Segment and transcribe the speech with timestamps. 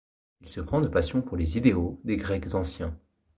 [0.41, 2.97] Il se prend de passion pour les idéaux des Grecs Anciens.